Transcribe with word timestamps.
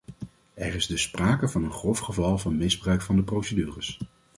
Er 0.53 0.75
is 0.75 0.87
dus 0.87 1.01
sprake 1.01 1.47
van 1.49 1.63
een 1.63 1.71
grof 1.71 1.99
geval 1.99 2.37
van 2.37 2.57
misbruik 2.57 3.01
van 3.01 3.15
de 3.15 3.23
procedures. 3.23 3.99